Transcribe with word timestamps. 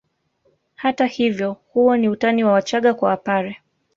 Hata 0.75 1.05
hivyo 1.05 1.53
huo 1.73 1.97
ni 1.97 2.09
utani 2.09 2.43
wa 2.43 2.51
Wachaga 2.51 2.93
kwa 2.93 3.09
Wapare 3.09 3.57